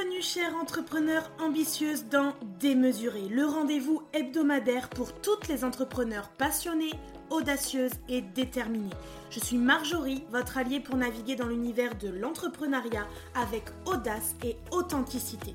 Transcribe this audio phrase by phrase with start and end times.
[0.00, 6.94] Bienvenue chers entrepreneurs ambitieuses dans Démesuré, le rendez-vous hebdomadaire pour toutes les entrepreneurs passionnés,
[7.28, 8.94] audacieuses et déterminées.
[9.28, 15.54] Je suis Marjorie, votre alliée pour naviguer dans l'univers de l'entrepreneuriat avec audace et authenticité.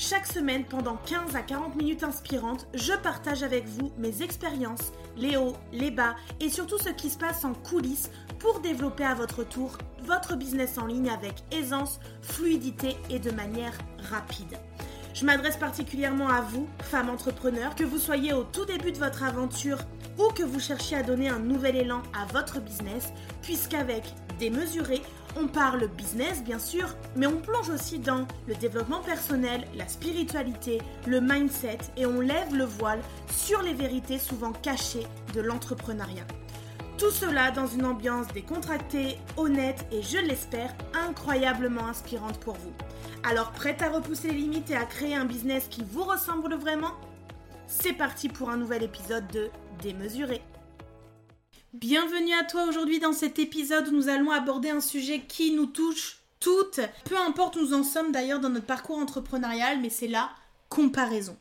[0.00, 5.36] Chaque semaine, pendant 15 à 40 minutes inspirantes, je partage avec vous mes expériences, les
[5.36, 8.08] hauts, les bas et surtout ce qui se passe en coulisses
[8.38, 13.76] pour développer à votre tour votre business en ligne avec aisance, fluidité et de manière
[14.08, 14.56] rapide.
[15.14, 19.24] Je m'adresse particulièrement à vous, femmes entrepreneurs, que vous soyez au tout début de votre
[19.24, 19.78] aventure
[20.16, 23.12] ou que vous cherchiez à donner un nouvel élan à votre business,
[23.42, 24.04] puisqu'avec
[24.38, 25.02] Démesuré,
[25.36, 30.80] on parle business bien sûr, mais on plonge aussi dans le développement personnel, la spiritualité,
[31.06, 36.26] le mindset et on lève le voile sur les vérités souvent cachées de l'entrepreneuriat.
[36.96, 42.72] Tout cela dans une ambiance décontractée, honnête et je l'espère incroyablement inspirante pour vous.
[43.22, 46.92] Alors prête à repousser les limites et à créer un business qui vous ressemble vraiment?
[47.68, 50.42] C'est parti pour un nouvel épisode de Démesuré.
[51.74, 55.66] Bienvenue à toi aujourd'hui dans cet épisode où nous allons aborder un sujet qui nous
[55.66, 60.08] touche toutes, peu importe où nous en sommes d'ailleurs dans notre parcours entrepreneurial, mais c'est
[60.08, 60.30] la
[60.70, 61.36] comparaison.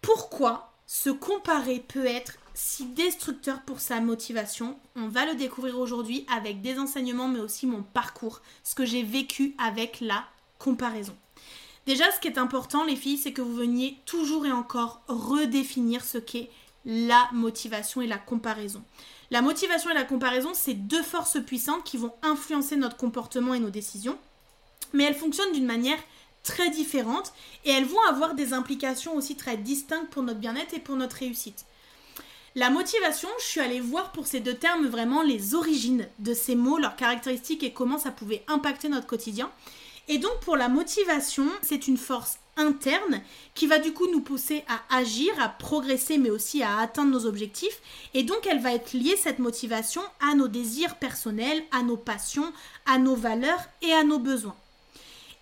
[0.00, 4.78] Pourquoi se comparer peut être si destructeur pour sa motivation?
[4.94, 9.02] On va le découvrir aujourd'hui avec des enseignements mais aussi mon parcours, ce que j'ai
[9.02, 10.24] vécu avec la
[10.60, 11.16] comparaison.
[11.84, 16.04] Déjà, ce qui est important, les filles, c'est que vous veniez toujours et encore redéfinir
[16.04, 16.48] ce qu'est
[16.84, 18.82] la motivation et la comparaison.
[19.32, 23.60] La motivation et la comparaison, c'est deux forces puissantes qui vont influencer notre comportement et
[23.60, 24.18] nos décisions,
[24.92, 25.96] mais elles fonctionnent d'une manière
[26.42, 27.32] très différente
[27.64, 31.16] et elles vont avoir des implications aussi très distinctes pour notre bien-être et pour notre
[31.16, 31.64] réussite.
[32.56, 36.54] La motivation, je suis allée voir pour ces deux termes vraiment les origines de ces
[36.54, 39.50] mots, leurs caractéristiques et comment ça pouvait impacter notre quotidien.
[40.08, 43.22] Et donc pour la motivation, c'est une force interne
[43.54, 47.26] qui va du coup nous pousser à agir, à progresser, mais aussi à atteindre nos
[47.26, 47.80] objectifs.
[48.14, 52.52] Et donc elle va être liée, cette motivation, à nos désirs personnels, à nos passions,
[52.86, 54.56] à nos valeurs et à nos besoins.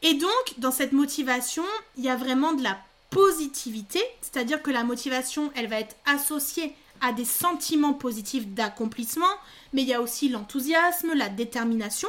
[0.03, 1.65] Et donc dans cette motivation,
[1.97, 2.79] il y a vraiment de la
[3.11, 9.27] positivité, c'est-à-dire que la motivation, elle va être associée à des sentiments positifs d'accomplissement,
[9.73, 12.09] mais il y a aussi l'enthousiasme, la détermination,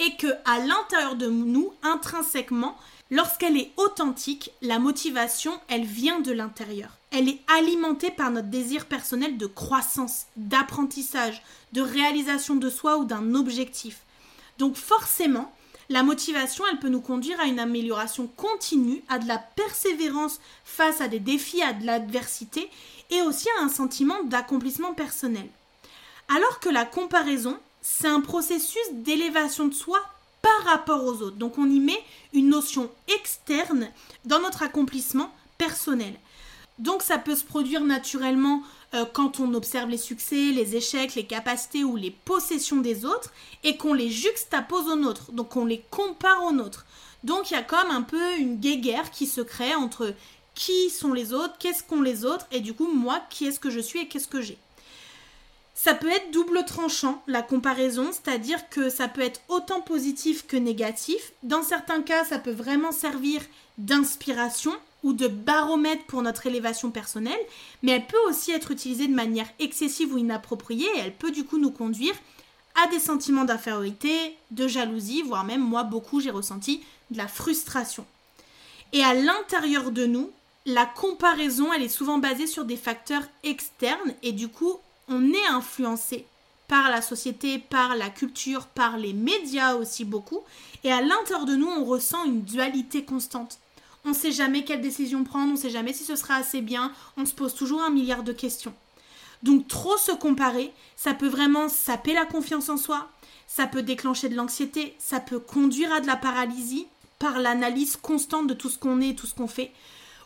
[0.00, 2.76] et que à l'intérieur de nous, intrinsèquement,
[3.10, 6.96] lorsqu'elle est authentique, la motivation, elle vient de l'intérieur.
[7.12, 13.04] Elle est alimentée par notre désir personnel de croissance, d'apprentissage, de réalisation de soi ou
[13.04, 14.00] d'un objectif.
[14.58, 15.52] Donc forcément,
[15.90, 21.00] la motivation, elle peut nous conduire à une amélioration continue, à de la persévérance face
[21.00, 22.70] à des défis, à de l'adversité
[23.10, 25.48] et aussi à un sentiment d'accomplissement personnel.
[26.28, 30.00] Alors que la comparaison, c'est un processus d'élévation de soi
[30.42, 31.36] par rapport aux autres.
[31.36, 32.02] Donc on y met
[32.32, 33.88] une notion externe
[34.24, 36.14] dans notre accomplissement personnel.
[36.78, 38.62] Donc ça peut se produire naturellement
[38.94, 43.32] euh, quand on observe les succès, les échecs, les capacités ou les possessions des autres
[43.64, 46.86] et qu'on les juxtapose aux nôtres, donc on les compare aux nôtres.
[47.22, 50.14] Donc il y a comme un peu une guéguerre qui se crée entre
[50.54, 53.70] qui sont les autres, qu'est-ce qu'ont les autres et du coup moi qui est-ce que
[53.70, 54.58] je suis et qu'est-ce que j'ai.
[55.74, 60.56] Ça peut être double tranchant, la comparaison, c'est-à-dire que ça peut être autant positif que
[60.56, 61.32] négatif.
[61.42, 63.40] Dans certains cas, ça peut vraiment servir
[63.78, 64.72] d'inspiration
[65.02, 67.40] ou de baromètre pour notre élévation personnelle,
[67.82, 71.58] mais elle peut aussi être utilisée de manière excessive ou inappropriée elle peut du coup
[71.58, 72.14] nous conduire
[72.82, 78.04] à des sentiments d'infériorité, de jalousie, voire même moi beaucoup j'ai ressenti de la frustration.
[78.92, 80.30] Et à l'intérieur de nous,
[80.66, 84.78] la comparaison, elle est souvent basée sur des facteurs externes et du coup,
[85.10, 86.24] on est influencé
[86.68, 90.40] par la société, par la culture, par les médias aussi beaucoup.
[90.84, 93.58] Et à l'intérieur de nous, on ressent une dualité constante.
[94.04, 96.60] On ne sait jamais quelle décision prendre, on ne sait jamais si ce sera assez
[96.62, 98.72] bien, on se pose toujours un milliard de questions.
[99.42, 103.10] Donc trop se comparer, ça peut vraiment saper la confiance en soi,
[103.48, 106.86] ça peut déclencher de l'anxiété, ça peut conduire à de la paralysie
[107.18, 109.72] par l'analyse constante de tout ce qu'on est, tout ce qu'on fait,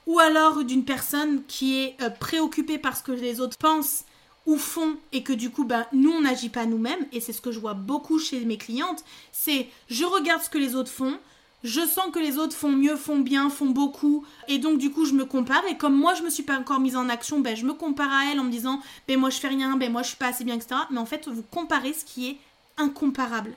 [0.06, 4.04] ou alors d'une personne qui est euh, préoccupée par ce que les autres pensent
[4.46, 7.40] ou font et que du coup ben, nous on n'agit pas nous-mêmes et c'est ce
[7.40, 11.18] que je vois beaucoup chez mes clientes c'est je regarde ce que les autres font
[11.64, 15.06] je sens que les autres font mieux, font bien, font beaucoup, et donc du coup
[15.06, 17.56] je me compare, et comme moi je me suis pas encore mise en action, ben
[17.56, 20.02] je me compare à elle en me disant, ben moi je fais rien, ben moi
[20.02, 20.76] je suis pas assez bien, etc.
[20.90, 22.38] Mais en fait vous comparez ce qui est
[22.76, 23.54] incomparable.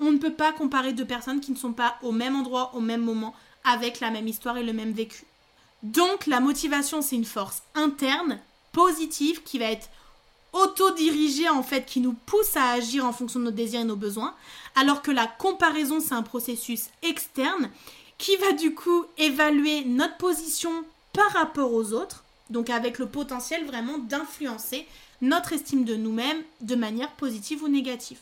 [0.00, 2.80] On ne peut pas comparer deux personnes qui ne sont pas au même endroit, au
[2.80, 3.32] même moment,
[3.62, 5.24] avec la même histoire et le même vécu.
[5.84, 8.40] Donc la motivation c'est une force interne,
[8.72, 9.88] positive, qui va être
[10.56, 13.96] autodirigée en fait, qui nous pousse à agir en fonction de nos désirs et nos
[13.96, 14.34] besoins,
[14.74, 17.70] alors que la comparaison, c'est un processus externe
[18.18, 23.64] qui va du coup évaluer notre position par rapport aux autres, donc avec le potentiel
[23.64, 24.86] vraiment d'influencer
[25.22, 28.18] notre estime de nous-mêmes de manière positive ou négative.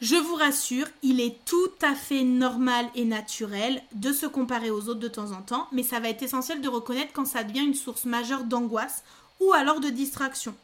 [0.00, 4.88] Je vous rassure, il est tout à fait normal et naturel de se comparer aux
[4.88, 7.66] autres de temps en temps, mais ça va être essentiel de reconnaître quand ça devient
[7.66, 9.04] une source majeure d'angoisse
[9.40, 10.54] ou alors de distraction.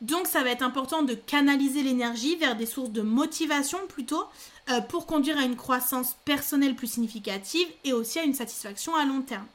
[0.00, 4.24] Donc ça va être important de canaliser l'énergie vers des sources de motivation plutôt
[4.70, 9.04] euh, pour conduire à une croissance personnelle plus significative et aussi à une satisfaction à
[9.04, 9.46] long terme.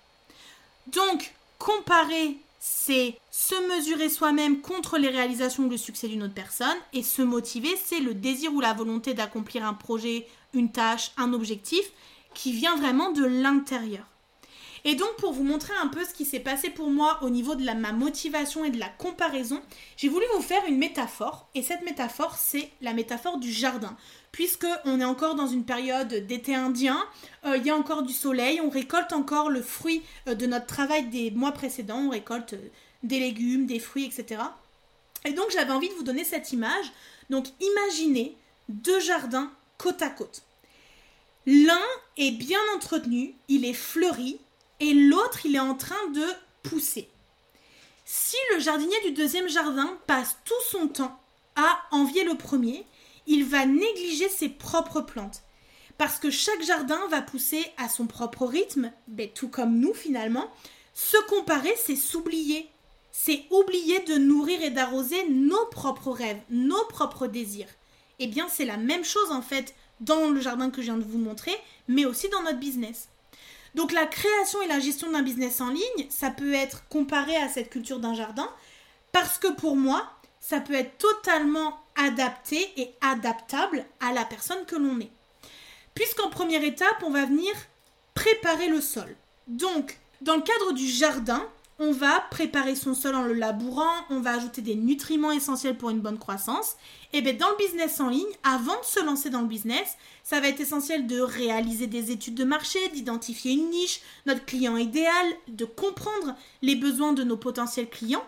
[0.87, 6.77] Donc comparer c'est se mesurer soi-même contre les réalisations ou le succès d'une autre personne.
[6.93, 11.31] Et se motiver, c'est le désir ou la volonté d'accomplir un projet, une tâche, un
[11.33, 11.89] objectif
[12.33, 14.05] qui vient vraiment de l'intérieur.
[14.85, 17.55] Et donc pour vous montrer un peu ce qui s'est passé pour moi au niveau
[17.55, 19.61] de ma motivation et de la comparaison,
[19.97, 21.49] j'ai voulu vous faire une métaphore.
[21.55, 23.95] Et cette métaphore, c'est la métaphore du jardin.
[24.31, 27.03] Puisque on est encore dans une période d'été indien,
[27.45, 30.67] euh, il y a encore du soleil, on récolte encore le fruit euh, de notre
[30.67, 32.69] travail des mois précédents, on récolte euh,
[33.03, 34.41] des légumes, des fruits, etc.
[35.25, 36.91] Et donc j'avais envie de vous donner cette image.
[37.29, 38.37] Donc imaginez
[38.69, 40.43] deux jardins côte à côte.
[41.45, 41.81] L'un
[42.17, 44.39] est bien entretenu, il est fleuri,
[44.79, 46.25] et l'autre, il est en train de
[46.63, 47.09] pousser.
[48.05, 51.19] Si le jardinier du deuxième jardin passe tout son temps
[51.55, 52.85] à envier le premier,
[53.27, 55.43] il va négliger ses propres plantes.
[55.97, 60.49] Parce que chaque jardin va pousser à son propre rythme, ben, tout comme nous finalement.
[60.93, 62.69] Se comparer, c'est s'oublier.
[63.11, 67.67] C'est oublier de nourrir et d'arroser nos propres rêves, nos propres désirs.
[68.19, 71.03] Eh bien, c'est la même chose en fait dans le jardin que je viens de
[71.03, 71.55] vous montrer,
[71.87, 73.09] mais aussi dans notre business.
[73.75, 77.49] Donc la création et la gestion d'un business en ligne, ça peut être comparé à
[77.49, 78.49] cette culture d'un jardin,
[79.11, 84.75] parce que pour moi, ça peut être totalement adapté et adaptable à la personne que
[84.75, 85.11] l'on est.
[85.93, 87.51] Puisqu'en première étape, on va venir
[88.13, 89.15] préparer le sol.
[89.47, 91.47] Donc, dans le cadre du jardin,
[91.79, 95.89] on va préparer son sol en le labourant, on va ajouter des nutriments essentiels pour
[95.89, 96.75] une bonne croissance.
[97.13, 100.41] Et bien dans le business en ligne, avant de se lancer dans le business, ça
[100.41, 105.25] va être essentiel de réaliser des études de marché, d'identifier une niche, notre client idéal,
[105.47, 108.27] de comprendre les besoins de nos potentiels clients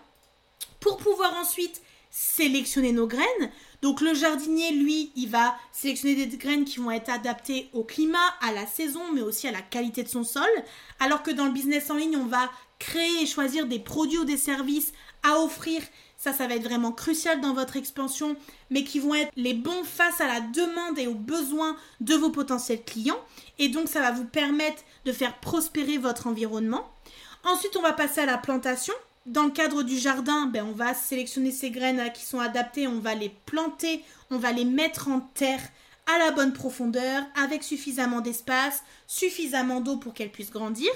[0.79, 3.51] pour pouvoir ensuite sélectionner nos graines.
[3.81, 8.17] Donc le jardinier, lui, il va sélectionner des graines qui vont être adaptées au climat,
[8.41, 10.49] à la saison, mais aussi à la qualité de son sol.
[10.99, 12.49] Alors que dans le business en ligne, on va
[12.81, 14.91] créer et choisir des produits ou des services
[15.23, 15.81] à offrir.
[16.17, 18.35] Ça, ça va être vraiment crucial dans votre expansion,
[18.69, 22.31] mais qui vont être les bons face à la demande et aux besoins de vos
[22.31, 23.19] potentiels clients.
[23.59, 26.91] Et donc, ça va vous permettre de faire prospérer votre environnement.
[27.43, 28.93] Ensuite, on va passer à la plantation.
[29.27, 32.99] Dans le cadre du jardin, ben, on va sélectionner ces graines qui sont adaptées, on
[32.99, 35.61] va les planter, on va les mettre en terre
[36.07, 40.91] à la bonne profondeur, avec suffisamment d'espace, suffisamment d'eau pour qu'elles puissent grandir.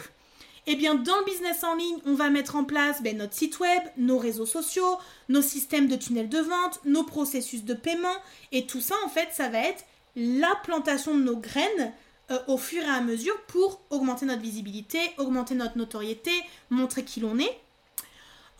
[0.68, 3.60] Eh bien, dans le business en ligne, on va mettre en place ben, notre site
[3.60, 4.98] web, nos réseaux sociaux,
[5.30, 8.16] nos systèmes de tunnels de vente, nos processus de paiement.
[8.52, 9.86] Et tout ça, en fait, ça va être
[10.16, 11.94] la plantation de nos graines
[12.32, 16.32] euh, au fur et à mesure pour augmenter notre visibilité, augmenter notre notoriété,
[16.72, 17.60] montrer qui l'on est.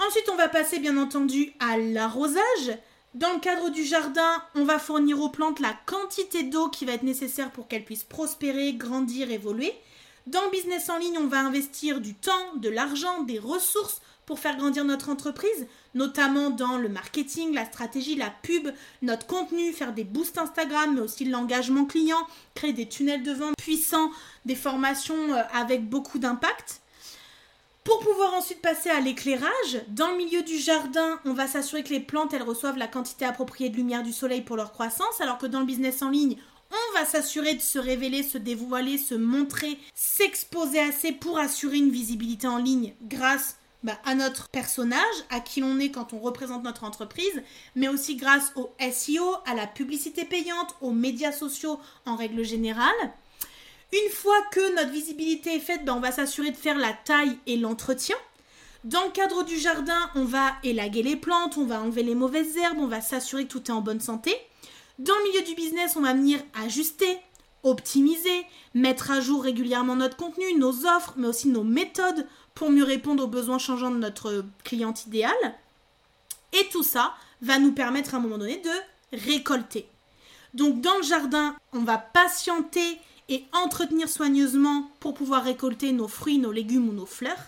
[0.08, 2.78] Ensuite, on va passer bien entendu à l'arrosage.
[3.16, 6.94] Dans le cadre du jardin, on va fournir aux plantes la quantité d'eau qui va
[6.94, 9.74] être nécessaire pour qu'elles puissent prospérer, grandir, évoluer.
[10.28, 14.40] Dans le business en ligne, on va investir du temps, de l'argent, des ressources pour
[14.40, 18.70] faire grandir notre entreprise, notamment dans le marketing, la stratégie, la pub,
[19.04, 22.18] notre contenu, faire des boosts Instagram, mais aussi l'engagement client,
[22.56, 24.10] créer des tunnels de vente puissants,
[24.46, 26.82] des formations euh, avec beaucoup d'impact.
[27.84, 31.94] Pour pouvoir ensuite passer à l'éclairage, dans le milieu du jardin, on va s'assurer que
[31.94, 35.38] les plantes elles reçoivent la quantité appropriée de lumière du soleil pour leur croissance, alors
[35.38, 36.38] que dans le business en ligne,
[36.90, 41.92] on va s'assurer de se révéler, se dévoiler, se montrer, s'exposer assez pour assurer une
[41.92, 46.64] visibilité en ligne grâce bah, à notre personnage, à qui l'on est quand on représente
[46.64, 47.44] notre entreprise,
[47.76, 53.14] mais aussi grâce au SEO, à la publicité payante, aux médias sociaux en règle générale.
[53.94, 57.38] Une fois que notre visibilité est faite, bah, on va s'assurer de faire la taille
[57.46, 58.16] et l'entretien.
[58.86, 62.58] Dans le cadre du jardin, on va élaguer les plantes, on va enlever les mauvaises
[62.58, 64.36] herbes, on va s'assurer que tout est en bonne santé.
[64.98, 67.20] Dans le milieu du business, on va venir ajuster,
[67.64, 72.84] optimiser, mettre à jour régulièrement notre contenu, nos offres, mais aussi nos méthodes pour mieux
[72.84, 75.36] répondre aux besoins changeants de notre client idéal.
[76.54, 79.90] Et tout ça va nous permettre à un moment donné de récolter.
[80.54, 82.98] Donc dans le jardin, on va patienter
[83.28, 87.44] et entretenir soigneusement pour pouvoir récolter nos fruits, nos légumes ou nos fleurs.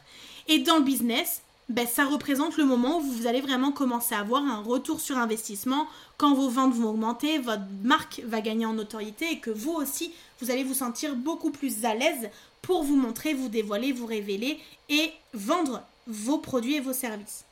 [0.50, 4.20] Et dans le business, ben, ça représente le moment où vous allez vraiment commencer à
[4.20, 8.74] avoir un retour sur investissement, quand vos ventes vont augmenter, votre marque va gagner en
[8.74, 12.30] notoriété et que vous aussi, vous allez vous sentir beaucoup plus à l'aise
[12.62, 14.60] pour vous montrer, vous dévoiler, vous révéler
[14.90, 17.44] et vendre vos produits et vos services.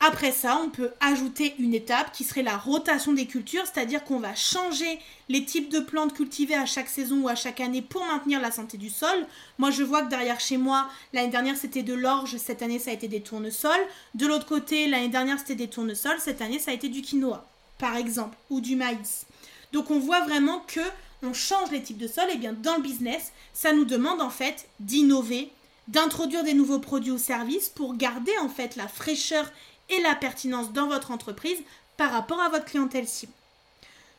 [0.00, 4.18] Après ça, on peut ajouter une étape qui serait la rotation des cultures, c'est-à-dire qu'on
[4.18, 4.98] va changer
[5.30, 8.50] les types de plantes cultivées à chaque saison ou à chaque année pour maintenir la
[8.50, 9.26] santé du sol.
[9.58, 12.90] Moi, je vois que derrière chez moi, l'année dernière c'était de l'orge, cette année ça
[12.90, 13.72] a été des tournesols.
[14.14, 17.46] De l'autre côté, l'année dernière c'était des tournesols, cette année ça a été du quinoa,
[17.78, 19.24] par exemple, ou du maïs.
[19.72, 20.80] Donc on voit vraiment que
[21.22, 24.30] on change les types de sol et bien dans le business, ça nous demande en
[24.30, 25.50] fait d'innover,
[25.88, 29.50] d'introduire des nouveaux produits ou services pour garder en fait la fraîcheur
[29.90, 31.58] et la pertinence dans votre entreprise
[31.96, 33.32] par rapport à votre clientèle cible.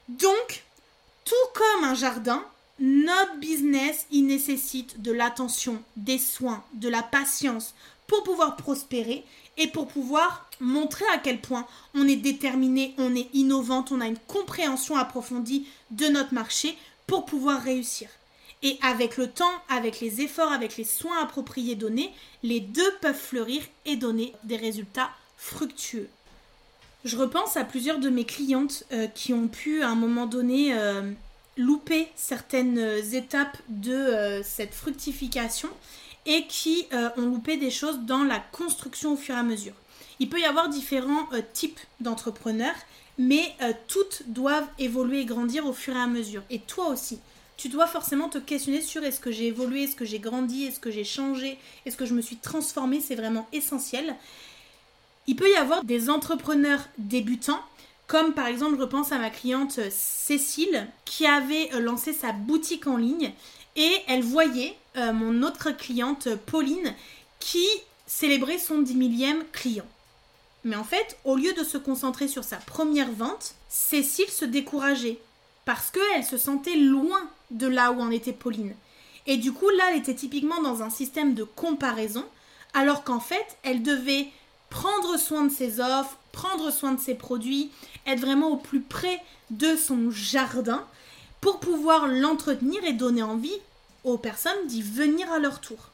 [0.10, 0.64] Donc,
[1.26, 2.44] tout comme un jardin,
[2.80, 7.74] notre business, il nécessite de l'attention, des soins, de la patience
[8.08, 9.26] pour pouvoir prospérer
[9.58, 14.08] et pour pouvoir montrer à quel point on est déterminé, on est innovante, on a
[14.08, 18.10] une compréhension approfondie de notre marché pour pouvoir réussir.
[18.64, 23.16] Et avec le temps, avec les efforts, avec les soins appropriés donnés, les deux peuvent
[23.16, 26.10] fleurir et donner des résultats fructueux.
[27.06, 30.74] Je repense à plusieurs de mes clientes euh, qui ont pu à un moment donné
[30.74, 31.10] euh,
[31.56, 32.79] louper certaines
[33.13, 35.70] étapes de euh, cette fructification
[36.25, 39.72] et qui ont loupé des choses dans la construction au fur et à mesure.
[40.20, 42.75] Il peut y avoir différents types d'entrepreneurs,
[43.17, 43.56] mais
[43.88, 46.44] toutes doivent évoluer et grandir au fur et à mesure.
[46.50, 47.22] Et toi aussi,
[47.56, 50.82] tu dois forcément te questionner sur est-ce que j'ai évolué, est-ce que j'ai grandi, est-ce
[50.82, 54.13] que j'ai changé, est-ce que je me suis transformée, c'est vraiment essentiel.
[55.27, 57.62] Il peut y avoir des entrepreneurs débutants,
[58.07, 62.31] comme par exemple, je pense à ma cliente euh, Cécile, qui avait euh, lancé sa
[62.31, 63.34] boutique en ligne
[63.75, 66.96] et elle voyait euh, mon autre cliente Pauline
[67.39, 67.67] qui
[68.07, 69.86] célébrait son 10 millième client.
[70.63, 75.19] Mais en fait, au lieu de se concentrer sur sa première vente, Cécile se décourageait
[75.65, 78.74] parce qu'elle se sentait loin de là où en était Pauline.
[79.25, 82.24] Et du coup, là, elle était typiquement dans un système de comparaison,
[82.74, 84.27] alors qu'en fait, elle devait
[84.70, 87.72] prendre soin de ses offres, prendre soin de ses produits,
[88.06, 90.84] être vraiment au plus près de son jardin
[91.42, 93.60] pour pouvoir l'entretenir et donner envie
[94.04, 95.92] aux personnes d'y venir à leur tour.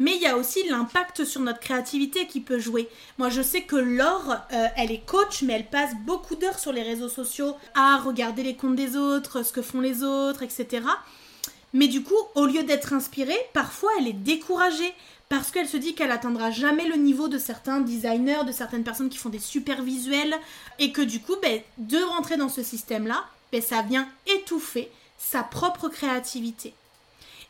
[0.00, 2.88] Mais il y a aussi l'impact sur notre créativité qui peut jouer.
[3.18, 6.72] Moi, je sais que Laure, euh, elle est coach, mais elle passe beaucoup d'heures sur
[6.72, 10.82] les réseaux sociaux à regarder les comptes des autres, ce que font les autres, etc.
[11.72, 14.92] Mais du coup, au lieu d'être inspirée, parfois elle est découragée
[15.38, 19.08] parce qu'elle se dit qu'elle atteindra jamais le niveau de certains designers, de certaines personnes
[19.08, 20.34] qui font des super visuels,
[20.78, 25.42] et que du coup, ben, de rentrer dans ce système-là, ben, ça vient étouffer sa
[25.42, 26.72] propre créativité.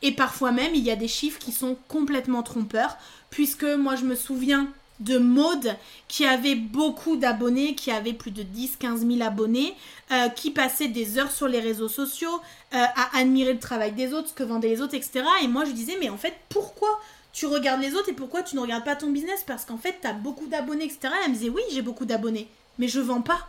[0.01, 2.97] Et parfois même, il y a des chiffres qui sont complètement trompeurs,
[3.29, 4.69] puisque moi je me souviens
[5.01, 5.77] de Maude
[6.09, 9.75] qui avait beaucoup d'abonnés, qui avait plus de 10-15 000 abonnés,
[10.11, 12.41] euh, qui passait des heures sur les réseaux sociaux
[12.75, 15.25] euh, à admirer le travail des autres, ce que vendaient les autres, etc.
[15.43, 16.89] Et moi je disais, mais en fait, pourquoi
[17.35, 19.43] tu regardes les autres et pourquoi tu ne regardes pas ton business?
[19.45, 21.13] Parce qu'en fait, tu as beaucoup d'abonnés, etc.
[21.25, 22.49] elle me disait, oui, j'ai beaucoup d'abonnés,
[22.79, 23.49] mais je vends pas.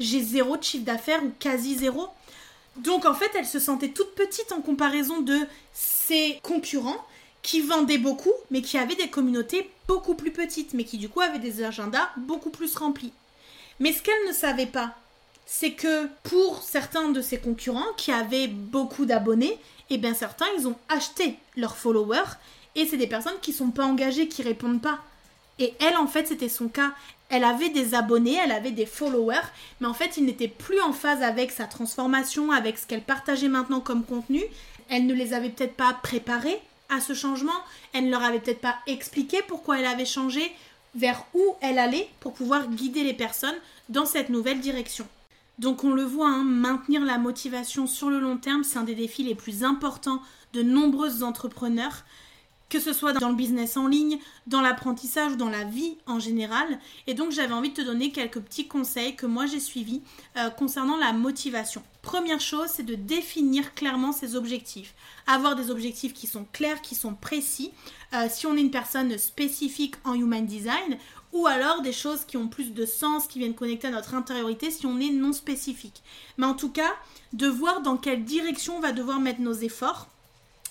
[0.00, 2.08] J'ai zéro de chiffre d'affaires ou quasi zéro.
[2.78, 5.38] Donc en fait, elle se sentait toute petite en comparaison de
[5.74, 7.04] ses concurrents
[7.42, 11.20] qui vendaient beaucoup, mais qui avaient des communautés beaucoup plus petites, mais qui du coup
[11.20, 13.12] avaient des agendas beaucoup plus remplis.
[13.78, 14.94] Mais ce qu'elle ne savait pas,
[15.44, 19.58] c'est que pour certains de ses concurrents qui avaient beaucoup d'abonnés,
[19.90, 22.36] eh bien certains, ils ont acheté leurs followers
[22.78, 25.00] et c'est des personnes qui sont pas engagées, qui répondent pas.
[25.58, 26.92] Et elle, en fait, c'était son cas.
[27.28, 29.48] Elle avait des abonnés, elle avait des followers,
[29.80, 33.48] mais en fait, il n'était plus en phase avec sa transformation, avec ce qu'elle partageait
[33.48, 34.40] maintenant comme contenu.
[34.88, 37.52] Elle ne les avait peut-être pas préparés à ce changement.
[37.92, 40.52] Elle ne leur avait peut-être pas expliqué pourquoi elle avait changé,
[40.94, 43.58] vers où elle allait pour pouvoir guider les personnes
[43.88, 45.06] dans cette nouvelle direction.
[45.58, 48.94] Donc on le voit, hein, maintenir la motivation sur le long terme, c'est un des
[48.94, 50.22] défis les plus importants
[50.54, 52.04] de nombreux entrepreneurs
[52.68, 56.18] que ce soit dans le business en ligne, dans l'apprentissage ou dans la vie en
[56.18, 56.78] général.
[57.06, 60.02] Et donc j'avais envie de te donner quelques petits conseils que moi j'ai suivis
[60.36, 61.82] euh, concernant la motivation.
[62.02, 64.94] Première chose, c'est de définir clairement ses objectifs.
[65.26, 67.72] Avoir des objectifs qui sont clairs, qui sont précis.
[68.14, 70.96] Euh, si on est une personne spécifique en human design,
[71.32, 74.70] ou alors des choses qui ont plus de sens, qui viennent connecter à notre intériorité
[74.70, 76.02] si on est non spécifique.
[76.38, 76.92] Mais en tout cas,
[77.32, 80.08] de voir dans quelle direction on va devoir mettre nos efforts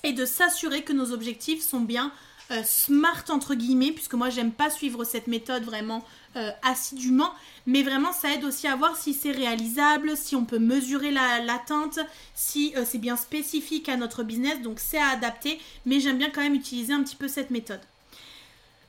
[0.03, 2.11] et de s'assurer que nos objectifs sont bien
[2.49, 6.05] euh, smart entre guillemets, puisque moi j'aime pas suivre cette méthode vraiment
[6.37, 7.33] euh, assidûment,
[7.65, 11.99] mais vraiment ça aide aussi à voir si c'est réalisable, si on peut mesurer l'atteinte,
[12.35, 16.29] si euh, c'est bien spécifique à notre business, donc c'est à adapter, mais j'aime bien
[16.29, 17.81] quand même utiliser un petit peu cette méthode.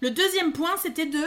[0.00, 1.24] Le deuxième point, c'était de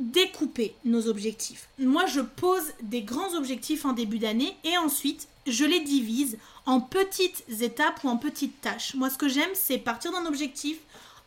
[0.00, 1.68] découper nos objectifs.
[1.78, 6.80] Moi, je pose des grands objectifs en début d'année et ensuite, je les divise en
[6.80, 8.94] petites étapes ou en petites tâches.
[8.94, 10.78] Moi, ce que j'aime, c'est partir d'un objectif,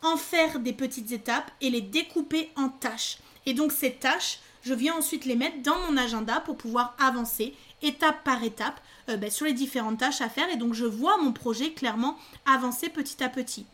[0.01, 3.19] en faire des petites étapes et les découper en tâches.
[3.45, 7.53] Et donc, ces tâches, je viens ensuite les mettre dans mon agenda pour pouvoir avancer
[7.81, 10.49] étape par étape euh, ben, sur les différentes tâches à faire.
[10.49, 13.65] Et donc, je vois mon projet clairement avancer petit à petit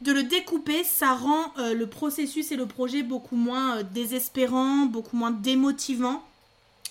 [0.00, 4.86] de le découper, ça rend euh, le processus et le projet beaucoup moins euh, désespérant,
[4.86, 6.22] beaucoup moins démotivant.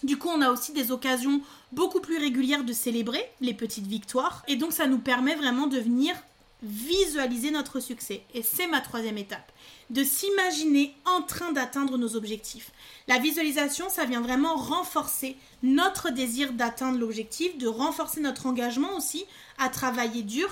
[0.03, 4.43] Du coup, on a aussi des occasions beaucoup plus régulières de célébrer les petites victoires.
[4.47, 6.15] Et donc, ça nous permet vraiment de venir
[6.61, 8.21] visualiser notre succès.
[8.33, 9.51] Et c'est ma troisième étape,
[9.89, 12.71] de s'imaginer en train d'atteindre nos objectifs.
[13.07, 19.25] La visualisation, ça vient vraiment renforcer notre désir d'atteindre l'objectif, de renforcer notre engagement aussi
[19.57, 20.49] à travailler dur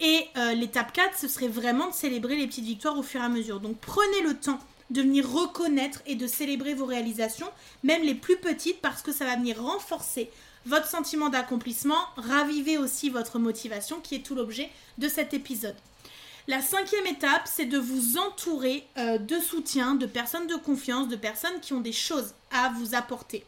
[0.00, 3.24] et euh, l'étape 4, ce serait vraiment de célébrer les petites victoires au fur et
[3.24, 3.60] à mesure.
[3.60, 4.58] Donc prenez le temps
[4.90, 7.48] de venir reconnaître et de célébrer vos réalisations,
[7.84, 10.30] même les plus petites, parce que ça va venir renforcer
[10.66, 15.76] votre sentiment d'accomplissement, raviver aussi votre motivation, qui est tout l'objet de cet épisode.
[16.48, 21.16] La cinquième étape, c'est de vous entourer euh, de soutien, de personnes de confiance, de
[21.16, 23.44] personnes qui ont des choses à vous apporter.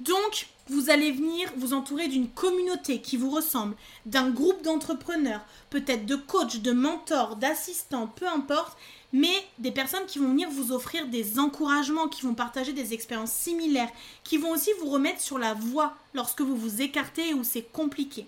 [0.00, 3.74] Donc, vous allez venir vous entourer d'une communauté qui vous ressemble,
[4.06, 8.78] d'un groupe d'entrepreneurs, peut-être de coachs, de mentors, d'assistants, peu importe,
[9.12, 13.32] mais des personnes qui vont venir vous offrir des encouragements, qui vont partager des expériences
[13.32, 13.90] similaires,
[14.22, 18.26] qui vont aussi vous remettre sur la voie lorsque vous vous écartez ou c'est compliqué.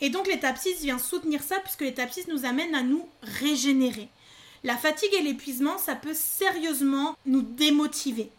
[0.00, 4.08] Et donc l'étape 6 vient soutenir ça puisque l'étape 6 nous amène à nous régénérer.
[4.64, 8.30] La fatigue et l'épuisement, ça peut sérieusement nous démotiver.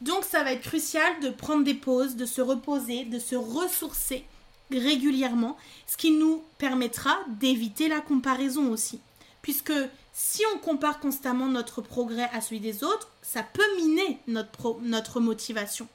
[0.00, 4.24] Donc ça va être crucial de prendre des pauses, de se reposer, de se ressourcer
[4.70, 9.00] régulièrement, ce qui nous permettra d'éviter la comparaison aussi.
[9.42, 9.72] Puisque
[10.12, 15.88] si on compare constamment notre progrès à celui des autres, ça peut miner notre, motivation.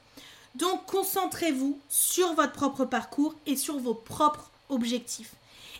[0.56, 5.34] Donc concentrez-vous sur votre propre parcours et sur vos propres objectifs.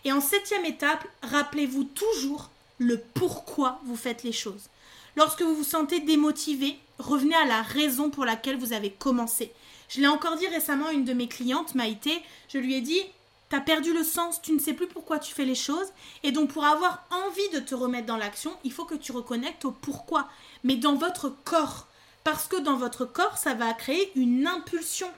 [0.06, 2.50] Et en septième étape, rappelez-vous toujours
[2.80, 4.68] le pourquoi vous faites les choses.
[5.16, 9.52] Lorsque vous vous sentez démotivé, revenez à la raison pour laquelle vous avez commencé.
[9.90, 13.02] Je l'ai encore dit récemment à une de mes clientes, Maïté, je lui ai dit
[13.50, 16.50] T'as perdu le sens, tu ne sais plus pourquoi tu fais les choses, et donc
[16.50, 20.28] pour avoir envie de te remettre dans l'action, il faut que tu reconnectes au pourquoi,
[20.64, 21.88] mais dans votre corps.
[22.24, 25.12] Parce que dans votre corps, ça va créer une impulsion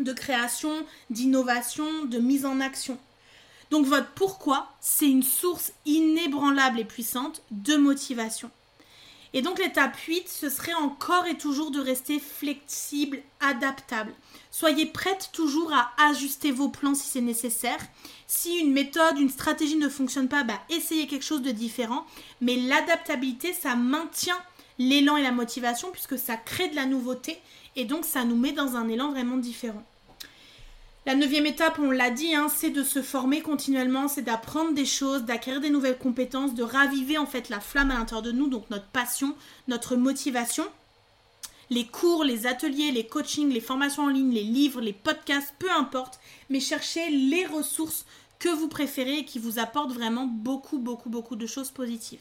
[0.00, 2.98] de création, d'innovation, de mise en action.
[3.70, 8.50] Donc votre pourquoi, c'est une source inébranlable et puissante de motivation.
[9.34, 14.12] Et donc l'étape 8, ce serait encore et toujours de rester flexible, adaptable.
[14.50, 17.80] Soyez prête toujours à ajuster vos plans si c'est nécessaire.
[18.26, 22.04] Si une méthode, une stratégie ne fonctionne pas, bah, essayez quelque chose de différent.
[22.42, 24.38] Mais l'adaptabilité, ça maintient
[24.78, 27.38] l'élan et la motivation puisque ça crée de la nouveauté
[27.76, 29.82] et donc ça nous met dans un élan vraiment différent.
[31.04, 34.84] La neuvième étape, on l'a dit, hein, c'est de se former continuellement, c'est d'apprendre des
[34.84, 38.46] choses, d'acquérir des nouvelles compétences, de raviver en fait la flamme à l'intérieur de nous,
[38.46, 39.34] donc notre passion,
[39.66, 40.64] notre motivation.
[41.70, 45.70] Les cours, les ateliers, les coachings, les formations en ligne, les livres, les podcasts, peu
[45.72, 48.04] importe, mais cherchez les ressources
[48.38, 52.20] que vous préférez et qui vous apportent vraiment beaucoup, beaucoup, beaucoup de choses positives.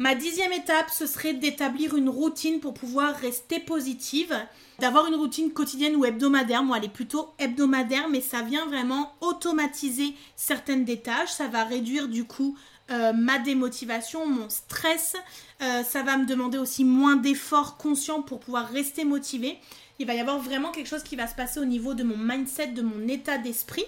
[0.00, 4.34] Ma dixième étape, ce serait d'établir une routine pour pouvoir rester positive,
[4.78, 6.62] d'avoir une routine quotidienne ou hebdomadaire.
[6.62, 11.32] Moi, elle est plutôt hebdomadaire, mais ça vient vraiment automatiser certaines des tâches.
[11.32, 12.56] Ça va réduire du coup
[12.90, 15.16] euh, ma démotivation, mon stress.
[15.60, 19.58] Euh, ça va me demander aussi moins d'efforts conscients pour pouvoir rester motivé.
[19.98, 22.16] Il va y avoir vraiment quelque chose qui va se passer au niveau de mon
[22.16, 23.84] mindset, de mon état d'esprit.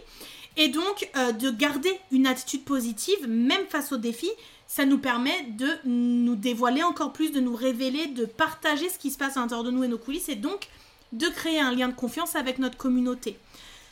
[0.59, 4.31] Et donc, euh, de garder une attitude positive, même face aux défis,
[4.75, 9.11] ça nous permet de nous dévoiler encore plus, de nous révéler, de partager ce qui
[9.11, 10.69] se passe à l'intérieur de nous et nos coulisses, et donc
[11.13, 13.39] de créer un lien de confiance avec notre communauté.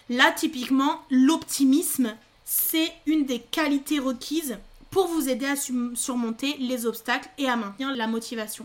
[0.09, 2.15] Là, typiquement, l'optimisme,
[2.47, 4.57] c'est une des qualités requises
[4.91, 5.55] pour vous aider à
[5.95, 8.65] surmonter les obstacles et à maintenir la motivation.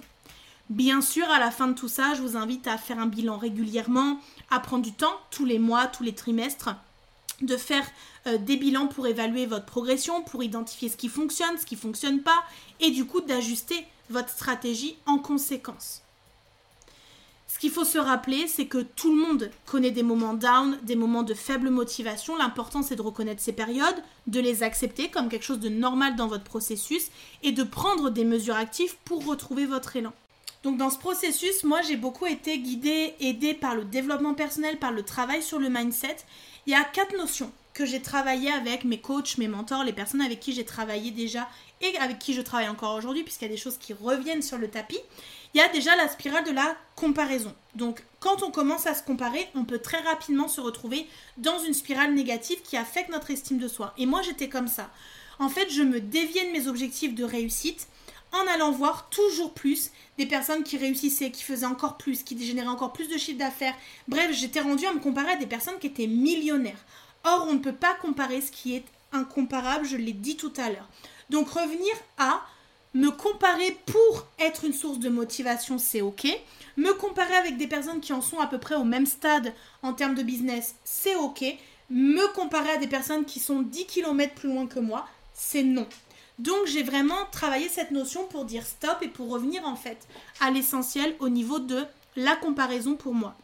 [0.70, 3.38] Bien sûr, à la fin de tout ça, je vous invite à faire un bilan
[3.38, 6.70] régulièrement, à prendre du temps, tous les mois, tous les trimestres,
[7.42, 7.86] de faire
[8.28, 11.80] euh, des bilans pour évaluer votre progression, pour identifier ce qui fonctionne, ce qui ne
[11.80, 12.44] fonctionne pas,
[12.80, 16.02] et du coup d'ajuster votre stratégie en conséquence.
[17.48, 20.98] Ce qu'il faut se rappeler, c'est que tout le monde connaît des moments down, des
[20.98, 22.36] moments de faible motivation.
[22.36, 26.28] L'important, c'est de reconnaître ces périodes, de les accepter comme quelque chose de normal dans
[26.28, 27.08] votre processus
[27.44, 30.12] et de prendre des mesures actives pour retrouver votre élan.
[30.64, 34.92] Donc dans ce processus, moi j'ai beaucoup été guidée, aidée par le développement personnel, par
[34.92, 36.18] le travail sur le mindset.
[36.68, 40.22] Il y a quatre notions que j'ai travaillé avec mes coachs, mes mentors, les personnes
[40.22, 41.48] avec qui j'ai travaillé déjà
[41.82, 44.58] et avec qui je travaille encore aujourd'hui, puisqu'il y a des choses qui reviennent sur
[44.58, 45.00] le tapis,
[45.54, 47.54] il y a déjà la spirale de la comparaison.
[47.76, 51.74] Donc quand on commence à se comparer, on peut très rapidement se retrouver dans une
[51.74, 53.94] spirale négative qui affecte notre estime de soi.
[53.98, 54.90] Et moi j'étais comme ça.
[55.38, 57.88] En fait, je me déviais de mes objectifs de réussite
[58.36, 62.68] en allant voir toujours plus des personnes qui réussissaient, qui faisaient encore plus, qui généraient
[62.68, 63.76] encore plus de chiffre d'affaires.
[64.08, 66.86] Bref, j'étais rendue à me comparer à des personnes qui étaient millionnaires.
[67.24, 70.70] Or, on ne peut pas comparer ce qui est incomparable, je l'ai dit tout à
[70.70, 70.88] l'heure.
[71.30, 72.42] Donc revenir à
[72.94, 76.28] me comparer pour être une source de motivation, c'est ok.
[76.78, 79.94] Me comparer avec des personnes qui en sont à peu près au même stade en
[79.94, 81.44] termes de business, c'est ok.
[81.90, 85.88] Me comparer à des personnes qui sont 10 km plus loin que moi, c'est non.
[86.40, 89.98] Donc j'ai vraiment travaillé cette notion pour dire stop et pour revenir en fait
[90.42, 93.36] à l'essentiel au niveau de la comparaison pour moi.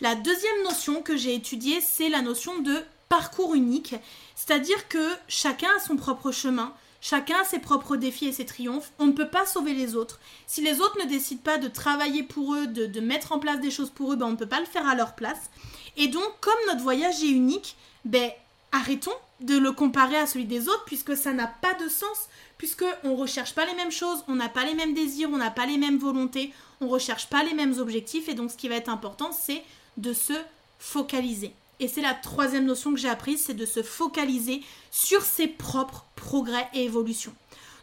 [0.00, 3.94] La deuxième notion que j'ai étudiée, c'est la notion de parcours unique,
[4.34, 8.90] c'est-à-dire que chacun a son propre chemin, chacun a ses propres défis et ses triomphes,
[8.98, 10.18] on ne peut pas sauver les autres.
[10.48, 13.70] Si les autres ne décident pas de travailler pour eux, de, mettre en place des
[13.70, 15.50] choses pour eux, ben on ne peut pas le faire à leur place.
[15.96, 18.30] Et donc, comme notre voyage est unique, ben
[18.72, 22.84] arrêtons de le comparer à celui des autres puisque ça n'a pas de sens, puisque
[23.02, 25.66] on recherche pas les mêmes choses, on n'a pas les mêmes désirs, on n'a pas
[25.66, 28.88] les mêmes volontés, on recherche pas les mêmes objectifs et donc ce qui va être
[28.88, 29.62] important c'est
[29.96, 30.34] de se
[30.78, 31.52] focaliser.
[31.80, 36.06] Et c'est la troisième notion que j'ai apprise, c'est de se focaliser sur ses propres
[36.14, 37.34] progrès et évolutions.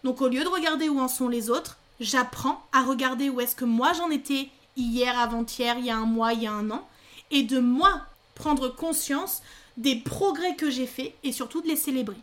[0.03, 3.55] Donc au lieu de regarder où en sont les autres, j'apprends à regarder où est-ce
[3.55, 6.71] que moi j'en étais hier, avant-hier, il y a un mois, il y a un
[6.71, 6.87] an,
[7.29, 8.01] et de moi
[8.35, 9.41] prendre conscience
[9.77, 12.17] des progrès que j'ai faits et surtout de les célébrer.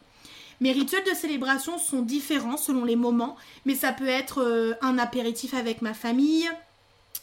[0.60, 4.98] Mes rituels de célébration sont différents selon les moments, mais ça peut être euh, un
[4.98, 6.50] apéritif avec ma famille,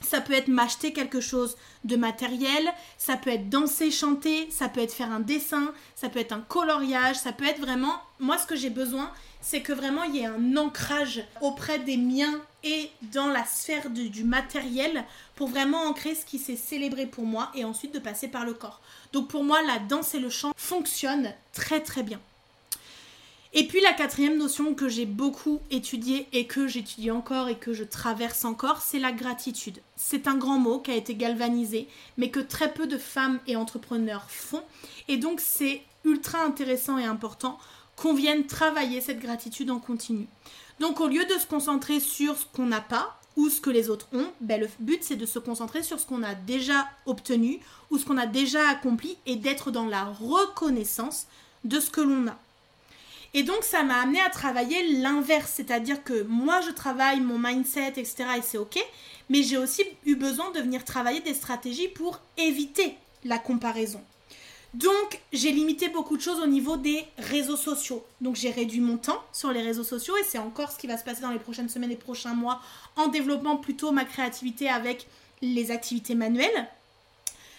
[0.01, 2.63] ça peut être m'acheter quelque chose de matériel,
[2.97, 6.41] ça peut être danser, chanter, ça peut être faire un dessin, ça peut être un
[6.41, 7.95] coloriage, ça peut être vraiment...
[8.19, 9.11] Moi, ce que j'ai besoin,
[9.45, 13.91] c'est que vraiment il y ait un ancrage auprès des miens et dans la sphère
[13.91, 15.05] du matériel
[15.35, 18.55] pour vraiment ancrer ce qui s'est célébré pour moi et ensuite de passer par le
[18.55, 18.81] corps.
[19.13, 22.19] Donc pour moi, la danse et le chant fonctionnent très très bien.
[23.53, 27.71] Et puis la quatrième notion que j'ai beaucoup étudiée et que j'étudie encore et que
[27.71, 29.79] je traverse encore, c'est la gratitude.
[29.95, 33.55] C'est un grand mot qui a été galvanisé, mais que très peu de femmes et
[33.55, 34.63] entrepreneurs font.
[35.07, 37.59] Et donc c'est ultra intéressant et important
[37.95, 40.27] qu'on vienne travailler cette gratitude en continu.
[40.79, 43.89] Donc au lieu de se concentrer sur ce qu'on n'a pas ou ce que les
[43.89, 47.59] autres ont, ben, le but c'est de se concentrer sur ce qu'on a déjà obtenu
[47.91, 51.27] ou ce qu'on a déjà accompli et d'être dans la reconnaissance
[51.63, 52.37] de ce que l'on a.
[53.33, 57.89] Et donc ça m'a amené à travailler l'inverse, c'est-à-dire que moi je travaille mon mindset,
[57.97, 58.25] etc.
[58.37, 58.79] et c'est ok,
[59.29, 64.01] mais j'ai aussi eu besoin de venir travailler des stratégies pour éviter la comparaison.
[64.75, 68.05] Donc j'ai limité beaucoup de choses au niveau des réseaux sociaux.
[68.19, 70.97] Donc j'ai réduit mon temps sur les réseaux sociaux et c'est encore ce qui va
[70.97, 72.61] se passer dans les prochaines semaines et prochains mois
[72.97, 75.07] en développant plutôt ma créativité avec
[75.41, 76.67] les activités manuelles.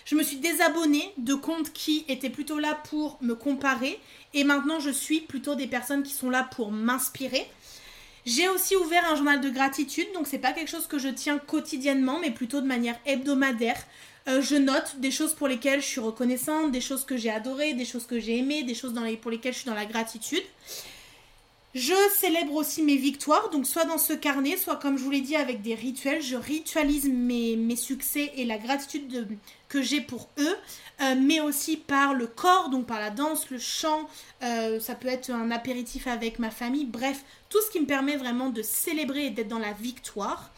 [0.05, 3.99] Je me suis désabonnée de comptes qui étaient plutôt là pour me comparer
[4.35, 7.47] et maintenant je suis plutôt des personnes qui sont là pour m'inspirer.
[8.27, 11.39] J'ai aussi ouvert un journal de gratitude, donc c'est pas quelque chose que je tiens
[11.39, 13.81] quotidiennement, mais plutôt de manière hebdomadaire.
[14.29, 17.75] Euh, je note des choses pour lesquelles je suis reconnaissante, des choses que j'ai adorées,
[17.75, 20.43] des choses que j'ai aimées, des choses pour lesquelles je suis dans la gratitude.
[21.77, 25.21] Je célèbre aussi mes victoires, donc soit dans ce carnet, soit comme je vous l'ai
[25.21, 29.29] dit avec des rituels, je ritualise mes, mes succès et la gratitude
[29.69, 30.57] que j'ai pour eux,
[31.03, 34.09] euh, mais aussi par le corps, donc par la danse, le chant,
[34.43, 38.17] euh, ça peut être un apéritif avec ma famille, bref, tout ce qui me permet
[38.17, 40.51] vraiment de célébrer et d'être dans la victoire.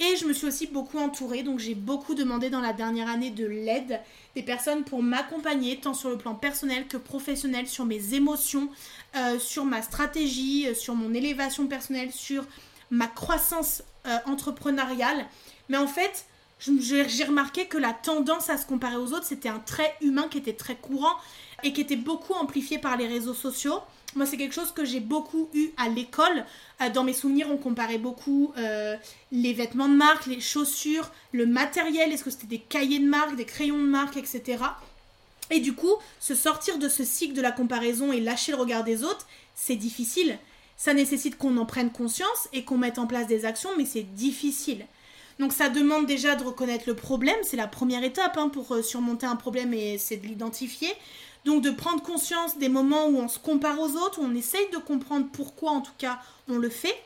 [0.00, 3.30] Et je me suis aussi beaucoup entourée, donc j'ai beaucoup demandé dans la dernière année
[3.30, 4.00] de l'aide
[4.34, 8.68] des personnes pour m'accompagner, tant sur le plan personnel que professionnel, sur mes émotions,
[9.14, 12.44] euh, sur ma stratégie, euh, sur mon élévation personnelle, sur
[12.90, 15.26] ma croissance euh, entrepreneuriale.
[15.68, 16.26] Mais en fait,
[16.58, 20.38] j'ai remarqué que la tendance à se comparer aux autres, c'était un trait humain qui
[20.38, 21.14] était très courant
[21.62, 23.80] et qui était beaucoup amplifié par les réseaux sociaux.
[24.16, 26.44] Moi, c'est quelque chose que j'ai beaucoup eu à l'école.
[26.94, 28.52] dans mes souvenirs, on comparait beaucoup
[29.32, 33.36] les vêtements de marque, les chaussures, le matériel, est-ce que c'était des cahiers de marque,
[33.36, 34.58] des crayons de marque, etc.
[35.50, 38.84] Et du coup, se sortir de ce cycle de la comparaison et lâcher le regard
[38.84, 40.38] des autres, c'est difficile.
[40.76, 44.02] Ça nécessite qu'on en prenne conscience et qu'on mette en place des actions, mais c'est
[44.14, 44.86] difficile.
[45.38, 48.82] Donc ça demande déjà de reconnaître le problème, c'est la première étape hein, pour euh,
[48.82, 50.88] surmonter un problème et c'est de l'identifier.
[51.44, 54.68] Donc de prendre conscience des moments où on se compare aux autres, où on essaye
[54.72, 56.96] de comprendre pourquoi en tout cas on le fait.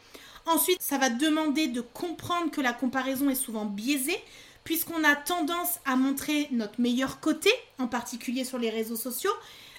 [0.47, 4.19] Ensuite, ça va demander de comprendre que la comparaison est souvent biaisée,
[4.65, 9.33] puisqu'on a tendance à montrer notre meilleur côté, en particulier sur les réseaux sociaux,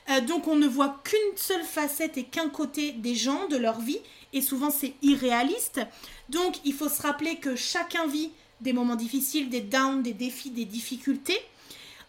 [0.10, 3.80] Euh, donc on ne voit qu'une seule facette et qu'un côté des gens, de leur
[3.80, 4.00] vie,
[4.34, 5.82] et souvent c'est irréaliste.
[6.30, 10.50] Donc il faut se rappeler que chacun vit des moments difficiles, des downs, des défis,
[10.50, 11.40] des difficultés.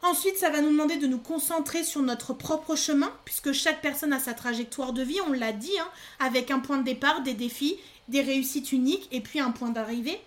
[0.02, 4.14] Ensuite, ça va nous demander de nous concentrer sur notre propre chemin, puisque chaque personne
[4.14, 7.34] a sa trajectoire de vie, on l'a dit, hein, avec un point de départ, des
[7.34, 7.76] défis,
[8.08, 10.18] des réussites uniques, et puis un point d'arrivée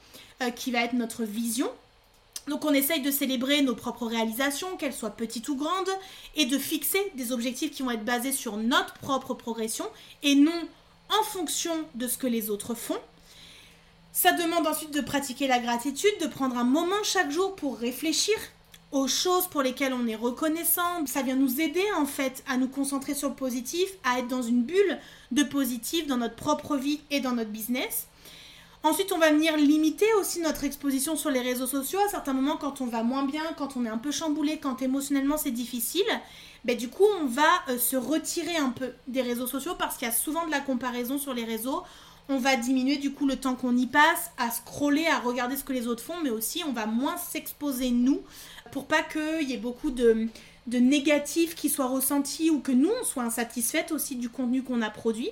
[0.43, 1.71] euh, qui va être notre vision.
[2.47, 5.89] Donc on essaye de célébrer nos propres réalisations, qu'elles soient petites ou grandes,
[6.35, 9.85] et de fixer des objectifs qui vont être basés sur notre propre progression
[10.21, 10.67] et non
[11.09, 12.99] en fonction de ce que les autres font.
[14.11, 18.35] Ça demande ensuite de pratiquer la gratitude, de prendre un moment chaque jour pour réfléchir
[18.93, 21.05] aux choses pour lesquelles on est reconnaissant.
[21.07, 24.43] Ça vient nous aider en fait à nous concentrer sur le positif, à être dans
[24.43, 24.99] une bulle
[25.31, 28.07] de positif dans notre propre vie et dans notre business.
[28.83, 31.99] Ensuite, on va venir limiter aussi notre exposition sur les réseaux sociaux.
[32.05, 34.81] À certains moments, quand on va moins bien, quand on est un peu chamboulé, quand
[34.81, 36.05] émotionnellement c'est difficile,
[36.63, 40.07] ben, du coup, on va euh, se retirer un peu des réseaux sociaux parce qu'il
[40.07, 41.81] y a souvent de la comparaison sur les réseaux.
[42.29, 45.63] On va diminuer du coup le temps qu'on y passe à scroller, à regarder ce
[45.63, 48.21] que les autres font, mais aussi on va moins s'exposer nous
[48.73, 50.27] pour pas qu'il y ait beaucoup de,
[50.65, 53.29] de négatifs qui soient ressentis ou que nous on soit
[53.91, 55.29] aussi du contenu qu'on a produit.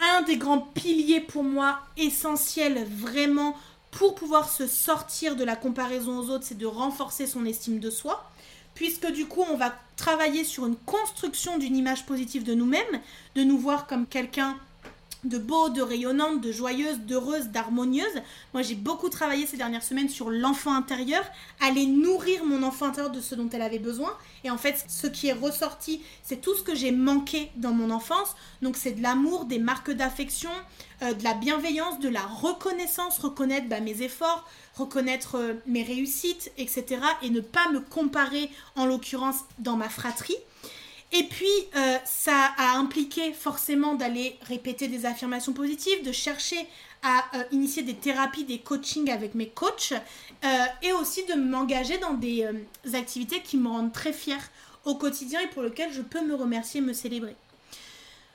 [0.00, 3.56] Un des grands piliers pour moi essentiels vraiment
[3.90, 7.88] pour pouvoir se sortir de la comparaison aux autres, c'est de renforcer son estime de
[7.88, 8.30] soi,
[8.74, 13.00] puisque du coup on va travailler sur une construction d'une image positive de nous-mêmes,
[13.34, 14.58] de nous voir comme quelqu'un
[15.24, 18.06] de beau, de rayonnante, de joyeuse, d'heureuse, d'harmonieuse.
[18.54, 21.24] Moi, j'ai beaucoup travaillé ces dernières semaines sur l'enfant intérieur,
[21.60, 24.16] aller nourrir mon enfant intérieur de ce dont elle avait besoin.
[24.44, 27.90] Et en fait, ce qui est ressorti, c'est tout ce que j'ai manqué dans mon
[27.90, 28.36] enfance.
[28.62, 30.50] Donc, c'est de l'amour, des marques d'affection,
[31.02, 36.52] euh, de la bienveillance, de la reconnaissance, reconnaître bah, mes efforts, reconnaître euh, mes réussites,
[36.58, 37.00] etc.
[37.22, 40.36] Et ne pas me comparer, en l'occurrence, dans ma fratrie.
[41.12, 46.66] Et puis, euh, ça a impliqué forcément d'aller répéter des affirmations positives, de chercher
[47.02, 51.98] à euh, initier des thérapies, des coachings avec mes coachs, euh, et aussi de m'engager
[51.98, 52.46] dans des
[52.92, 54.50] activités qui me rendent très fière
[54.84, 57.36] au quotidien et pour lesquelles je peux me remercier et me célébrer.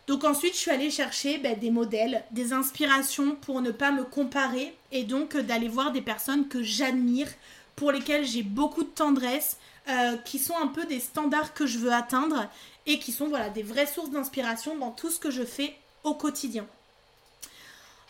[0.08, 4.04] Donc ensuite, je suis allée chercher ben, des modèles, des inspirations pour ne pas me
[4.04, 7.30] comparer et donc d'aller voir des personnes que j'admire,
[7.76, 9.58] pour lesquelles j'ai beaucoup de tendresse,
[9.90, 12.50] euh, qui sont un peu des standards que je veux atteindre
[12.86, 16.14] et qui sont voilà, des vraies sources d'inspiration dans tout ce que je fais au
[16.14, 16.66] quotidien.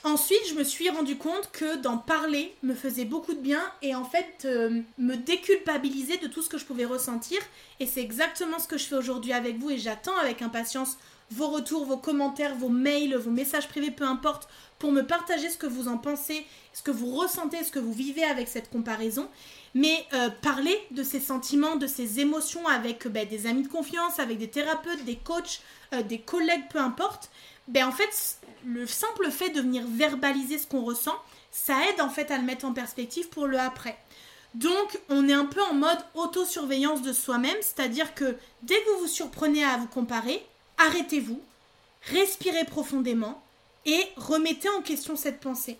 [0.05, 3.95] Ensuite, je me suis rendu compte que d'en parler me faisait beaucoup de bien et
[3.95, 7.39] en fait euh, me déculpabiliser de tout ce que je pouvais ressentir.
[7.79, 10.97] Et c'est exactement ce que je fais aujourd'hui avec vous et j'attends avec impatience
[11.31, 15.57] vos retours, vos commentaires, vos mails, vos messages privés, peu importe, pour me partager ce
[15.57, 19.29] que vous en pensez, ce que vous ressentez, ce que vous vivez avec cette comparaison.
[19.75, 24.19] Mais euh, parler de ces sentiments, de ces émotions avec ben, des amis de confiance,
[24.19, 25.62] avec des thérapeutes, des coachs,
[25.93, 27.31] euh, des collègues, peu importe,
[27.67, 31.15] ben en fait, le simple fait de venir verbaliser ce qu'on ressent,
[31.51, 33.97] ça aide en fait à le mettre en perspective pour le après.
[34.53, 39.01] Donc, on est un peu en mode autosurveillance de soi-même, c'est-à-dire que dès que vous
[39.01, 40.45] vous surprenez à vous comparer,
[40.77, 41.41] arrêtez-vous,
[42.12, 43.41] respirez profondément
[43.86, 45.77] et remettez en question cette pensée.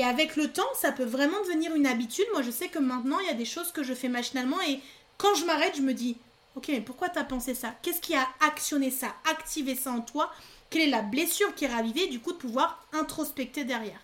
[0.00, 2.24] Et avec le temps, ça peut vraiment devenir une habitude.
[2.32, 4.80] Moi, je sais que maintenant, il y a des choses que je fais machinalement et
[5.18, 6.16] quand je m'arrête, je me dis,
[6.56, 7.74] ok, mais pourquoi t'as pensé ça?
[7.82, 10.32] Qu'est-ce qui a actionné ça, activé ça en toi?
[10.70, 14.00] Quelle est la blessure qui est ravivée Du coup, de pouvoir introspecter derrière?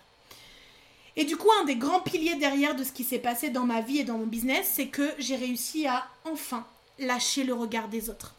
[1.15, 3.81] Et du coup, un des grands piliers derrière de ce qui s'est passé dans ma
[3.81, 6.67] vie et dans mon business, c'est que j'ai réussi à enfin
[6.99, 8.35] lâcher le regard des autres.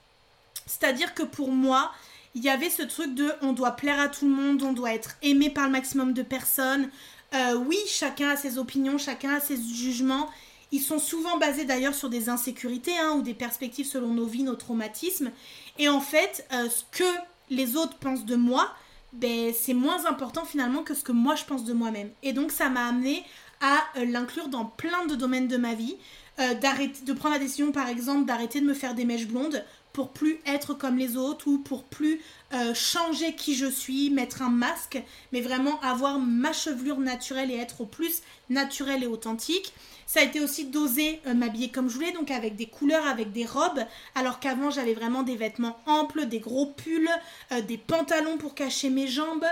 [0.65, 1.91] C'est-à-dire que pour moi,
[2.37, 4.95] il y avait ce truc de on doit plaire à tout le monde, on doit
[4.95, 6.89] être aimé par le maximum de personnes,
[7.35, 10.29] euh, oui, chacun a ses opinions, chacun a ses jugements.
[10.73, 14.43] Ils sont souvent basés d'ailleurs sur des insécurités hein, ou des perspectives selon nos vies,
[14.43, 15.31] nos traumatismes.
[15.79, 17.09] Et en fait, euh, ce que
[17.51, 18.71] les autres pensent de moi,
[19.13, 22.11] ben, c'est moins important finalement que ce que moi je pense de moi-même.
[22.23, 23.25] Et donc ça m'a amené
[23.61, 25.97] à euh, l'inclure dans plein de domaines de ma vie.
[26.39, 29.65] de prendre la décision par exemple d'arrêter de me faire des mèches blondes
[29.99, 32.21] pour plus être comme les autres ou pour plus
[32.53, 37.57] euh, changer qui je suis, mettre un masque, mais vraiment avoir ma chevelure naturelle et
[37.57, 39.73] être au plus naturel et authentique.
[40.07, 43.33] Ça a été aussi d'oser euh, m'habiller comme je voulais, donc avec des couleurs, avec
[43.33, 43.85] des robes,
[44.15, 47.11] alors qu'avant j'avais vraiment des vêtements amples, des gros pulls,
[47.51, 49.47] euh, des pantalons pour cacher mes jambes,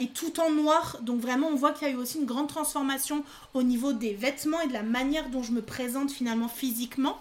[0.00, 0.98] et tout en noir.
[1.02, 3.22] Donc vraiment on voit qu'il y a eu aussi une grande transformation
[3.54, 7.20] au niveau des vêtements et de la manière dont je me présente finalement physiquement.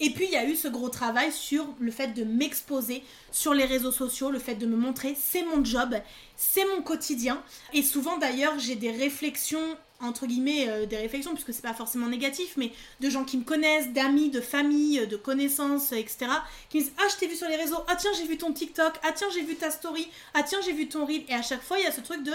[0.00, 3.54] Et puis il y a eu ce gros travail sur le fait de m'exposer sur
[3.54, 5.94] les réseaux sociaux, le fait de me montrer, c'est mon job,
[6.36, 7.42] c'est mon quotidien.
[7.72, 12.08] Et souvent d'ailleurs j'ai des réflexions entre guillemets euh, des réflexions puisque c'est pas forcément
[12.08, 16.26] négatif mais de gens qui me connaissent d'amis de famille de connaissances etc
[16.68, 17.78] qui me disent ah je t'ai vu sur les réseaux.
[17.88, 18.94] Ah tiens j'ai vu ton TikTok.
[19.02, 20.08] Ah tiens j'ai vu ta story.
[20.34, 21.22] Ah tiens j'ai vu ton reel.
[21.28, 22.32] Et à chaque fois il y a ce truc de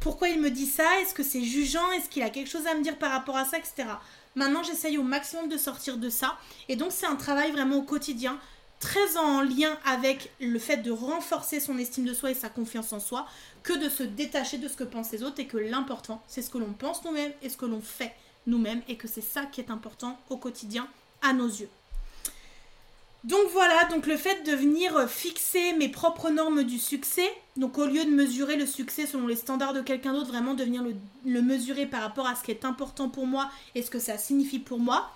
[0.00, 1.00] pourquoi il me dit ça?
[1.02, 1.90] Est-ce que c'est jugeant?
[1.92, 3.58] Est-ce qu'il a quelque chose à me dire par rapport à ça?
[3.58, 3.84] Etc
[4.34, 6.38] maintenant j'essaye au maximum de sortir de ça
[6.68, 8.38] et donc c'est un travail vraiment au quotidien
[8.80, 12.92] très en lien avec le fait de renforcer son estime de soi et sa confiance
[12.92, 13.26] en soi,
[13.62, 16.50] que de se détacher de ce que pensent les autres et que l'important, c'est ce
[16.50, 18.14] que l'on pense nous-mêmes et ce que l'on fait
[18.46, 20.88] nous-mêmes et que c'est ça qui est important au quotidien
[21.20, 21.68] à nos yeux.
[23.24, 27.84] Donc voilà, donc le fait de venir fixer mes propres normes du succès, donc au
[27.84, 30.94] lieu de mesurer le succès selon les standards de quelqu'un d'autre, vraiment de venir le,
[31.26, 34.16] le, mesurer par rapport à ce qui est important pour moi et ce que ça
[34.16, 35.10] signifie pour moi,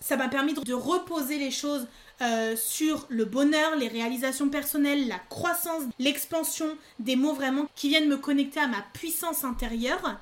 [0.00, 1.86] ça m'a permis de reposer les choses
[2.20, 6.66] euh, sur le bonheur, les réalisations personnelles, la croissance, l'expansion,
[6.98, 10.18] des mots vraiment qui viennent me connecter à ma puissance intérieure.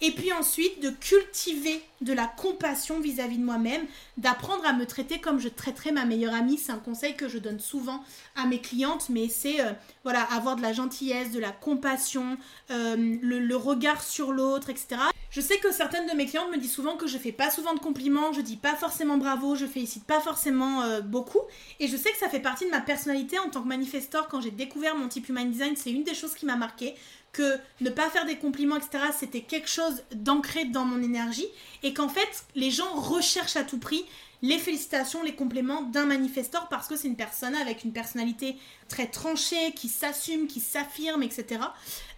[0.00, 3.82] Et puis ensuite de cultiver de la compassion vis-à-vis de moi-même,
[4.18, 6.58] d'apprendre à me traiter comme je traiterais ma meilleure amie.
[6.58, 8.04] C'est un conseil que je donne souvent
[8.34, 9.72] à mes clientes, mais c'est euh,
[10.04, 12.36] avoir de la gentillesse, de la compassion,
[12.70, 15.00] euh, le, regard sur l'autre, etc.
[15.30, 17.74] Je sais que certaines de mes clientes me disent souvent que je fais pas souvent
[17.74, 21.40] de compliments, je dis pas forcément bravo, je félicite pas forcément euh, beaucoup.
[21.80, 24.28] Et je sais que ça fait partie de ma personnalité en tant que manifestor.
[24.28, 26.94] Quand j'ai découvert mon type Human Design, c'est une des choses qui m'a marqué.
[27.36, 31.46] Que ne pas faire des compliments, etc., c'était quelque chose d'ancré dans mon énergie.
[31.82, 34.06] Et qu'en fait, les gens recherchent à tout prix
[34.42, 38.56] les félicitations, les compléments d'un manifestor parce que c'est une personne avec une personnalité
[38.88, 41.60] très tranchée, qui s'assume, qui s'affirme, etc.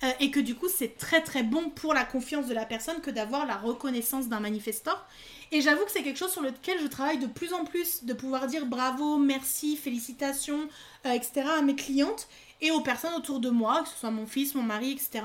[0.02, 3.00] Euh, et que du coup, c'est très très bon pour la confiance de la personne
[3.00, 5.06] que d'avoir la reconnaissance d'un manifestor.
[5.52, 8.12] Et j'avoue que c'est quelque chose sur lequel je travaille de plus en plus, de
[8.12, 10.68] pouvoir dire bravo, merci, félicitations,
[11.06, 11.42] euh, etc.
[11.58, 12.28] à mes clientes
[12.60, 15.24] et aux personnes autour de moi, que ce soit mon fils, mon mari, etc.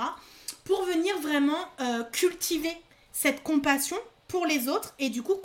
[0.63, 2.75] Pour venir vraiment euh, cultiver
[3.11, 5.35] cette compassion pour les autres et du coup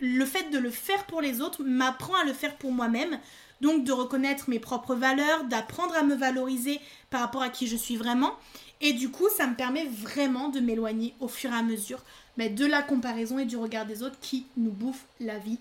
[0.00, 3.18] le fait de le faire pour les autres m'apprend à le faire pour moi-même.
[3.60, 7.76] Donc de reconnaître mes propres valeurs, d'apprendre à me valoriser par rapport à qui je
[7.76, 8.34] suis vraiment.
[8.80, 12.00] Et du coup, ça me permet vraiment de m'éloigner au fur et à mesure
[12.38, 15.58] mais de la comparaison et du regard des autres qui nous bouffent la vie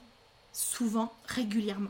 [0.54, 1.90] souvent, régulièrement.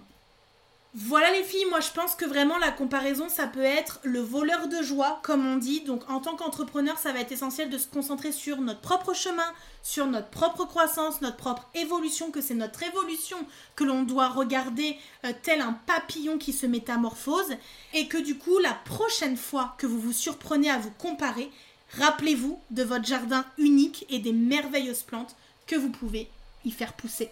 [0.99, 4.67] Voilà les filles, moi je pense que vraiment la comparaison ça peut être le voleur
[4.67, 5.81] de joie comme on dit.
[5.81, 9.45] Donc en tant qu'entrepreneur ça va être essentiel de se concentrer sur notre propre chemin,
[9.83, 13.37] sur notre propre croissance, notre propre évolution, que c'est notre évolution
[13.75, 17.55] que l'on doit regarder euh, tel un papillon qui se métamorphose.
[17.93, 21.51] Et que du coup la prochaine fois que vous vous surprenez à vous comparer,
[21.99, 25.35] rappelez-vous de votre jardin unique et des merveilleuses plantes
[25.67, 26.27] que vous pouvez
[26.65, 27.29] y faire pousser.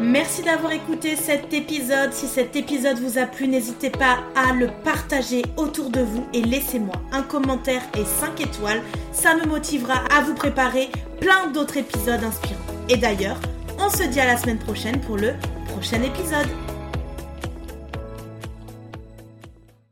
[0.00, 2.12] Merci d'avoir écouté cet épisode.
[2.12, 6.42] Si cet épisode vous a plu, n'hésitez pas à le partager autour de vous et
[6.42, 8.82] laissez-moi un commentaire et 5 étoiles.
[9.12, 12.60] Ça me motivera à vous préparer plein d'autres épisodes inspirants.
[12.90, 13.40] Et d'ailleurs,
[13.78, 15.32] on se dit à la semaine prochaine pour le
[15.68, 16.48] prochain épisode.